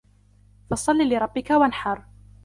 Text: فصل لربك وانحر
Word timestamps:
فصل 0.69 1.09
لربك 1.09 1.49
وانحر 1.51 2.05